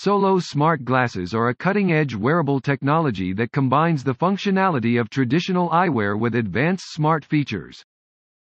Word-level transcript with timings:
Solos 0.00 0.46
smart 0.46 0.84
glasses 0.84 1.34
are 1.34 1.48
a 1.48 1.54
cutting-edge 1.56 2.14
wearable 2.14 2.60
technology 2.60 3.32
that 3.32 3.50
combines 3.50 4.04
the 4.04 4.14
functionality 4.14 5.00
of 5.00 5.10
traditional 5.10 5.68
eyewear 5.70 6.16
with 6.16 6.36
advanced 6.36 6.92
smart 6.92 7.24
features. 7.24 7.82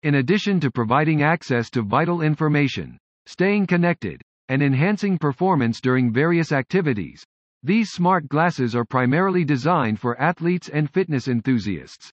In 0.04 0.15
addition 0.15 0.60
to 0.60 0.70
providing 0.70 1.23
access 1.23 1.70
to 1.70 1.83
vital 1.83 2.21
information, 2.21 2.97
staying 3.28 3.65
connected, 3.65 4.21
and 4.49 4.62
enhancing 4.62 5.18
performance 5.18 5.79
during 5.79 6.12
various 6.12 6.52
activities, 6.52 7.23
these 7.64 7.92
smart 7.92 8.28
glasses 8.28 8.76
are 8.76 8.84
primarily 8.84 9.46
designed 9.46 10.02
for 10.02 10.20
athletes 10.20 10.68
and 10.68 10.90
fitness 10.90 11.29
enthusiasts. 11.29 12.10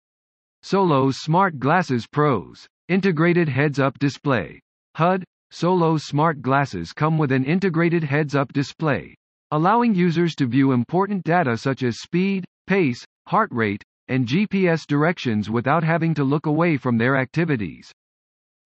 Solos 0.64 1.18
Smart 1.18 1.60
Glasses 1.60 2.08
Pros 2.08 2.66
Integrated 2.88 3.48
Heads-Up 3.48 4.00
Display 4.00 4.60
HUD 4.96 5.24
Solos 5.52 6.04
smart 6.04 6.44
glasses 6.44 6.94
come 6.94 7.18
with 7.18 7.32
an 7.32 7.44
integrated 7.44 8.04
heads-up 8.04 8.54
display, 8.54 9.16
allowing 9.52 9.96
users 9.96 10.36
to 10.36 10.46
view 10.46 10.72
important 10.72 11.24
data 11.24 11.58
such 11.58 11.84
as 11.84 12.00
speed, 12.00 12.46
pace, 12.68 13.04
heart 13.28 13.50
rate, 13.52 13.84
and 14.08 14.28
GPS 14.28 14.86
directions 14.88 15.50
without 15.50 15.84
having 15.84 16.14
to 16.14 16.24
look 16.24 16.46
away 16.46 16.78
from 16.78 16.98
their 16.98 17.18
activities. 17.18 17.92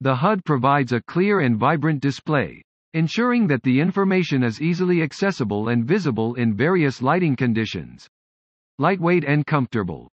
The 0.02 0.16
HUD 0.16 0.44
provides 0.46 0.92
a 0.92 1.02
clear 1.02 1.40
and 1.40 1.58
vibrant 1.58 2.02
display, 2.02 2.62
ensuring 2.94 3.48
that 3.48 3.64
the 3.64 3.80
information 3.80 4.44
is 4.44 4.62
easily 4.62 5.02
accessible 5.02 5.70
and 5.70 5.86
visible 5.86 6.36
in 6.36 6.54
various 6.54 7.02
lighting 7.02 7.36
conditions. 7.36 8.08
Lightweight 8.80 9.24
and 9.24 9.46
comfortable. 9.46 10.10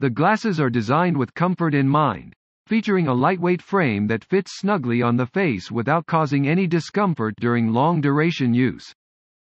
The 0.00 0.10
glasses 0.10 0.60
are 0.60 0.70
designed 0.70 1.16
with 1.16 1.34
comfort 1.34 1.74
in 1.74 1.88
mind, 1.88 2.34
featuring 2.66 3.08
a 3.08 3.14
lightweight 3.14 3.60
frame 3.60 4.06
that 4.06 4.24
fits 4.24 4.58
snugly 4.58 5.02
on 5.02 5.16
the 5.16 5.26
face 5.26 5.70
without 5.70 6.06
causing 6.06 6.46
any 6.46 6.66
discomfort 6.66 7.34
during 7.40 7.72
long-duration 7.72 8.54
use. 8.54 8.92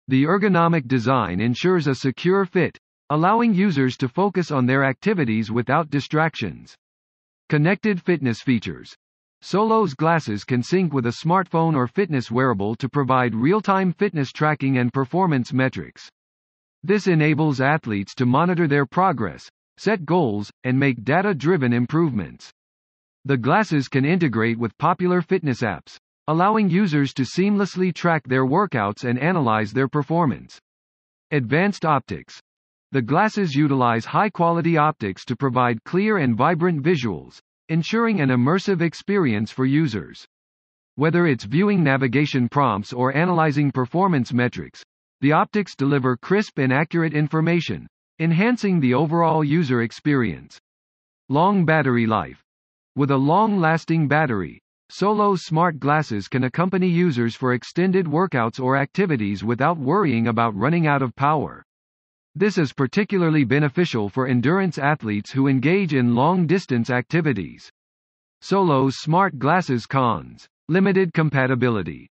The 0.07 0.23
ergonomic 0.23 0.87
design 0.87 1.39
ensures 1.39 1.87
a 1.87 1.95
secure 1.95 2.45
fit, 2.45 2.77
allowing 3.09 3.53
users 3.53 3.97
to 3.97 4.07
focus 4.07 4.51
on 4.51 4.65
their 4.65 4.83
activities 4.83 5.51
without 5.51 5.89
distractions. 5.89 6.75
Connected 7.49 8.01
fitness 8.01 8.41
features. 8.41 8.95
Solos 9.41 9.93
glasses 9.93 10.43
can 10.43 10.63
sync 10.63 10.93
with 10.93 11.07
a 11.07 11.17
smartphone 11.25 11.75
or 11.75 11.87
fitness 11.87 12.29
wearable 12.29 12.75
to 12.75 12.87
provide 12.87 13.33
real-time 13.33 13.91
fitness 13.91 14.31
tracking 14.31 14.77
and 14.77 14.93
performance 14.93 15.51
metrics. 15.51 16.09
This 16.83 17.07
enables 17.07 17.59
athletes 17.59 18.15
to 18.15 18.25
monitor 18.25 18.67
their 18.67 18.85
progress, 18.85 19.49
set 19.77 20.05
goals, 20.05 20.51
and 20.63 20.79
make 20.79 21.03
data-driven 21.03 21.73
improvements. 21.73 22.51
The 23.25 23.37
glasses 23.37 23.87
can 23.87 24.05
integrate 24.05 24.57
with 24.57 24.77
popular 24.77 25.21
fitness 25.21 25.61
apps, 25.61 25.97
allowing 26.31 26.69
users 26.69 27.13
to 27.13 27.23
seamlessly 27.23 27.93
track 27.93 28.23
their 28.25 28.45
workouts 28.45 29.03
and 29.03 29.19
analyze 29.19 29.73
their 29.73 29.89
performance. 29.89 30.57
Advanced 31.31 31.83
optics. 31.83 32.39
The 32.93 33.01
glasses 33.01 33.53
utilize 33.53 34.05
high-quality 34.05 34.77
optics 34.77 35.25
to 35.25 35.35
provide 35.35 35.83
clear 35.83 36.19
and 36.19 36.37
vibrant 36.37 36.83
visuals, 36.83 37.39
ensuring 37.67 38.21
an 38.21 38.29
immersive 38.29 38.79
experience 38.79 39.51
for 39.51 39.65
users. 39.65 40.25
Whether 40.95 41.27
it's 41.27 41.43
viewing 41.43 41.83
navigation 41.83 42.47
prompts 42.47 42.93
or 42.93 43.13
analyzing 43.13 43.69
performance 43.69 44.31
metrics, 44.31 44.81
the 45.19 45.33
optics 45.33 45.75
deliver 45.75 46.15
crisp 46.15 46.59
and 46.59 46.71
accurate 46.71 47.13
information, 47.13 47.87
enhancing 48.19 48.79
the 48.79 48.93
overall 48.93 49.43
user 49.43 49.81
experience. 49.81 50.57
Long 51.27 51.65
battery 51.65 52.07
life. 52.07 52.41
With 52.95 53.11
a 53.11 53.17
long-lasting 53.17 54.07
battery, 54.07 54.61
Solos 54.93 55.43
smart 55.43 55.79
glasses 55.79 56.27
can 56.27 56.43
accompany 56.43 56.89
users 56.89 57.33
for 57.33 57.53
extended 57.53 58.05
workouts 58.05 58.59
or 58.59 58.75
activities 58.75 59.41
without 59.41 59.77
worrying 59.77 60.27
about 60.27 60.53
running 60.53 60.85
out 60.85 61.01
of 61.01 61.15
power. 61.15 61.63
This 62.35 62.57
is 62.57 62.73
particularly 62.73 63.45
beneficial 63.45 64.09
for 64.09 64.27
endurance 64.27 64.77
athletes 64.77 65.31
who 65.31 65.47
engage 65.47 65.93
in 65.93 66.13
long-distance 66.13 66.89
activities. 66.89 67.71
Solos 68.41 68.97
smart 68.97 69.39
glasses 69.39 69.85
cons. 69.85 70.45
Limited 70.67 71.13
compatibility. 71.13 72.09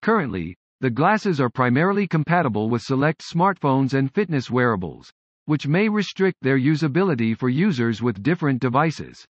Currently, 0.00 0.54
the 0.80 0.90
glasses 0.90 1.40
are 1.40 1.50
primarily 1.50 2.06
compatible 2.06 2.70
with 2.70 2.82
select 2.82 3.22
smartphones 3.22 3.94
and 3.94 4.08
fitness 4.14 4.48
wearables, 4.48 5.10
which 5.46 5.66
may 5.66 5.88
restrict 5.88 6.38
their 6.42 6.60
usability 6.60 7.36
for 7.36 7.48
users 7.48 8.00
with 8.00 8.22
different 8.22 8.60
devices. 8.60 9.26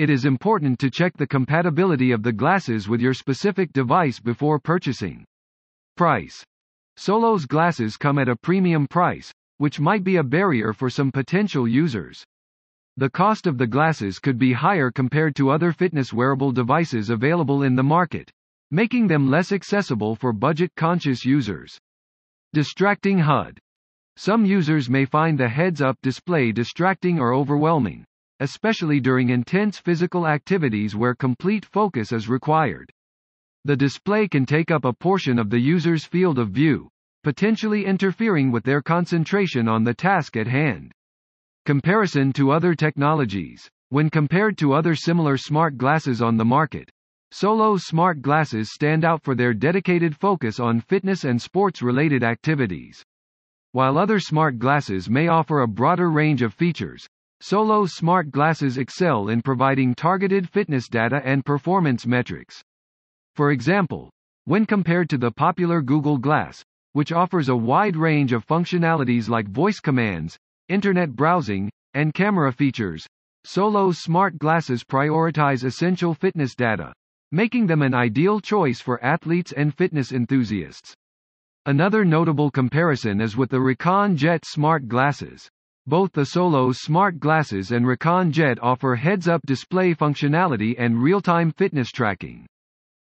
It 0.00 0.08
is 0.08 0.24
important 0.24 0.78
to 0.78 0.90
check 0.90 1.14
the 1.18 1.26
compatibility 1.26 2.10
of 2.10 2.22
the 2.22 2.32
glasses 2.32 2.88
with 2.88 3.02
your 3.02 3.12
specific 3.12 3.70
device 3.74 4.18
before 4.18 4.58
purchasing. 4.58 5.26
Price. 5.94 6.42
Solos 6.96 7.44
glasses 7.44 7.98
come 7.98 8.18
at 8.18 8.30
a 8.30 8.34
premium 8.34 8.86
price, 8.88 9.30
which 9.58 9.78
might 9.78 10.02
be 10.02 10.16
a 10.16 10.22
barrier 10.22 10.72
for 10.72 10.88
some 10.88 11.12
potential 11.12 11.68
users. 11.68 12.24
The 12.96 13.10
cost 13.10 13.46
of 13.46 13.58
the 13.58 13.66
glasses 13.66 14.18
could 14.18 14.38
be 14.38 14.54
higher 14.54 14.90
compared 14.90 15.36
to 15.36 15.50
other 15.50 15.70
fitness 15.70 16.14
wearable 16.14 16.52
devices 16.52 17.10
available 17.10 17.62
in 17.62 17.76
the 17.76 17.82
market, 17.82 18.30
making 18.70 19.06
them 19.06 19.28
less 19.28 19.52
accessible 19.52 20.16
for 20.16 20.32
budget-conscious 20.32 21.26
users. 21.26 21.78
Distracting 22.54 23.18
HUD. 23.18 23.58
Some 24.16 24.46
users 24.46 24.88
may 24.88 25.04
find 25.04 25.38
the 25.38 25.50
heads-up 25.50 25.98
display 26.02 26.52
distracting 26.52 27.20
or 27.20 27.34
overwhelming, 27.34 28.06
especially 28.40 29.00
during 29.00 29.30
intense 29.30 29.78
physical 29.78 30.26
activities 30.26 30.96
where 30.96 31.14
complete 31.14 31.64
focus 31.64 32.12
is 32.12 32.28
required. 32.28 32.90
The 33.64 33.76
display 33.76 34.26
can 34.26 34.44
take 34.44 34.70
up 34.70 34.84
a 34.84 34.92
portion 34.92 35.38
of 35.38 35.50
the 35.50 35.60
user's 35.60 36.04
field 36.04 36.38
of 36.38 36.50
view, 36.50 36.88
potentially 37.22 37.84
interfering 37.84 38.50
with 38.50 38.64
their 38.64 38.82
concentration 38.82 39.68
on 39.68 39.84
the 39.84 39.94
task 39.94 40.36
at 40.36 40.46
hand. 40.46 40.92
Comparison 41.66 42.32
to 42.32 42.50
other 42.50 42.74
technologies. 42.74 43.70
When 43.90 44.10
compared 44.10 44.58
to 44.58 44.72
other 44.72 44.94
similar 44.94 45.36
smart 45.36 45.76
glasses 45.76 46.22
on 46.22 46.36
the 46.36 46.44
market, 46.44 46.90
Solo 47.32 47.76
smart 47.76 48.22
glasses 48.22 48.72
stand 48.72 49.04
out 49.04 49.22
for 49.22 49.36
their 49.36 49.54
dedicated 49.54 50.16
focus 50.16 50.58
on 50.58 50.80
fitness 50.80 51.22
and 51.22 51.40
sports-related 51.40 52.24
activities. 52.24 53.04
While 53.70 53.98
other 53.98 54.18
smart 54.18 54.58
glasses 54.58 55.08
may 55.08 55.28
offer 55.28 55.60
a 55.60 55.68
broader 55.68 56.10
range 56.10 56.42
of 56.42 56.52
features, 56.52 57.06
Solos 57.42 57.94
smart 57.94 58.30
glasses 58.30 58.76
excel 58.76 59.28
in 59.28 59.40
providing 59.40 59.94
targeted 59.94 60.48
fitness 60.48 60.88
data 60.88 61.22
and 61.24 61.44
performance 61.44 62.06
metrics. 62.06 62.62
For 63.34 63.50
example, 63.50 64.10
when 64.44 64.66
compared 64.66 65.08
to 65.10 65.18
the 65.18 65.30
popular 65.30 65.80
Google 65.80 66.18
Glass, 66.18 66.62
which 66.92 67.12
offers 67.12 67.48
a 67.48 67.56
wide 67.56 67.96
range 67.96 68.32
of 68.32 68.46
functionalities 68.46 69.28
like 69.28 69.48
voice 69.48 69.80
commands, 69.80 70.36
internet 70.68 71.16
browsing, 71.16 71.70
and 71.94 72.12
camera 72.14 72.52
features. 72.52 73.06
Solos 73.44 73.98
smart 73.98 74.38
glasses 74.38 74.84
prioritize 74.84 75.64
essential 75.64 76.14
fitness 76.14 76.54
data, 76.54 76.92
making 77.32 77.66
them 77.66 77.80
an 77.80 77.94
ideal 77.94 78.38
choice 78.40 78.80
for 78.80 79.02
athletes 79.02 79.52
and 79.52 79.74
fitness 79.74 80.12
enthusiasts. 80.12 80.94
Another 81.64 82.04
notable 82.04 82.50
comparison 82.50 83.20
is 83.20 83.36
with 83.36 83.50
the 83.50 83.60
Recon 83.60 84.16
Jet 84.16 84.44
smart 84.44 84.88
glasses. 84.88 85.48
Both 85.90 86.12
the 86.12 86.24
Solos 86.24 86.78
smart 86.78 87.18
glasses 87.18 87.72
and 87.72 87.84
Recon 87.84 88.30
Jet 88.30 88.62
offer 88.62 88.94
heads-up 88.94 89.40
display 89.44 89.92
functionality 89.92 90.76
and 90.78 91.02
real-time 91.02 91.50
fitness 91.50 91.90
tracking. 91.90 92.46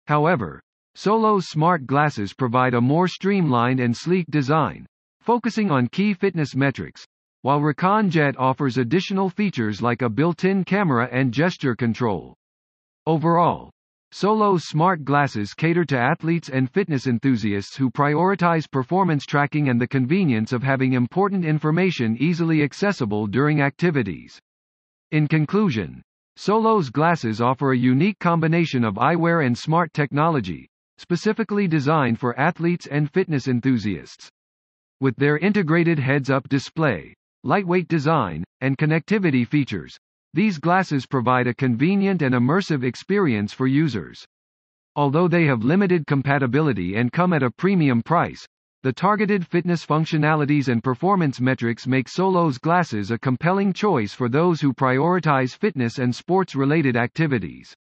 However, 0.06 0.62
Solos 0.94 1.48
smart 1.48 1.86
glasses 1.86 2.32
provide 2.32 2.74
a 2.74 2.80
more 2.80 3.08
streamlined 3.08 3.80
and 3.80 3.96
sleek 3.96 4.26
design, 4.30 4.86
focusing 5.20 5.72
on 5.72 5.88
key 5.88 6.14
fitness 6.14 6.54
metrics, 6.54 7.04
while 7.42 7.60
Recon 7.60 8.10
Jet 8.10 8.38
offers 8.38 8.78
additional 8.78 9.28
features 9.28 9.82
like 9.82 10.02
a 10.02 10.08
built-in 10.08 10.62
camera 10.62 11.08
and 11.10 11.34
gesture 11.34 11.74
control. 11.74 12.36
Overall, 13.06 13.72
Solos 14.10 14.64
smart 14.64 15.04
glasses 15.04 15.52
cater 15.52 15.84
to 15.84 15.98
athletes 15.98 16.48
and 16.48 16.70
fitness 16.70 17.06
enthusiasts 17.06 17.76
who 17.76 17.90
prioritize 17.90 18.70
performance 18.70 19.26
tracking 19.26 19.68
and 19.68 19.78
the 19.78 19.86
convenience 19.86 20.52
of 20.52 20.62
having 20.62 20.94
important 20.94 21.44
information 21.44 22.16
easily 22.18 22.62
accessible 22.62 23.26
during 23.26 23.60
activities. 23.60 24.40
In 25.10 25.28
conclusion, 25.28 26.02
Solos 26.36 26.88
glasses 26.88 27.40
offer 27.40 27.72
a 27.72 27.76
unique 27.76 28.18
combination 28.18 28.82
of 28.82 28.94
eyewear 28.94 29.44
and 29.44 29.56
smart 29.56 29.92
technology, 29.92 30.68
specifically 30.96 31.68
designed 31.68 32.18
for 32.18 32.38
athletes 32.38 32.86
and 32.86 33.10
fitness 33.10 33.46
enthusiasts. 33.46 34.30
With 35.00 35.16
their 35.16 35.36
integrated 35.38 35.98
heads-up 35.98 36.48
display, 36.48 37.14
lightweight 37.44 37.88
design, 37.88 38.42
and 38.60 38.78
connectivity 38.78 39.46
features, 39.46 39.98
these 40.34 40.58
glasses 40.58 41.06
provide 41.06 41.46
a 41.46 41.54
convenient 41.54 42.22
and 42.22 42.34
immersive 42.34 42.84
experience 42.84 43.52
for 43.52 43.66
users. 43.66 44.26
Although 44.96 45.28
they 45.28 45.46
have 45.46 45.64
limited 45.64 46.06
compatibility 46.06 46.96
and 46.96 47.12
come 47.12 47.32
at 47.32 47.42
a 47.42 47.50
premium 47.50 48.02
price, 48.02 48.46
the 48.82 48.92
targeted 48.92 49.46
fitness 49.46 49.84
functionalities 49.84 50.68
and 50.68 50.84
performance 50.84 51.40
metrics 51.40 51.86
make 51.86 52.08
Solos 52.08 52.58
glasses 52.58 53.10
a 53.10 53.18
compelling 53.18 53.72
choice 53.72 54.14
for 54.14 54.28
those 54.28 54.60
who 54.60 54.72
prioritize 54.72 55.56
fitness 55.56 55.98
and 55.98 56.14
sports-related 56.14 56.96
activities. 56.96 57.74